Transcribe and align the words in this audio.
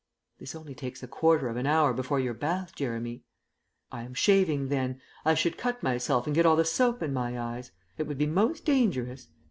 "This 0.39 0.55
only 0.55 0.73
takes 0.73 1.03
a 1.03 1.07
quarter 1.07 1.47
of 1.47 1.57
an 1.57 1.67
hour 1.67 1.93
before 1.93 2.19
your 2.19 2.33
bath, 2.33 2.73
Jeremy." 2.73 3.21
"I 3.91 4.01
am 4.01 4.15
shaving 4.15 4.69
then; 4.69 4.99
I 5.23 5.35
should 5.35 5.59
cut 5.59 5.83
myself 5.83 6.25
and 6.25 6.33
get 6.35 6.43
all 6.43 6.55
the 6.55 6.65
soap 6.65 7.03
in 7.03 7.13
my 7.13 7.39
eyes. 7.39 7.69
It 7.99 8.07
would 8.07 8.17
be 8.17 8.25
most 8.25 8.65
dangerous. 8.65 9.27